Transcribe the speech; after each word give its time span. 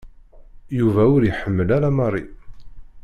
Yuba 0.77 1.03
ur 1.15 1.21
iḥemmel 1.23 1.69
ara 1.77 1.89
Mary. 1.97 2.25